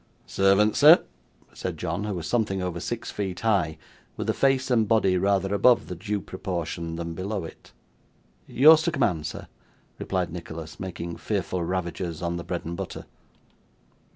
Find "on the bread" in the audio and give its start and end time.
12.23-12.65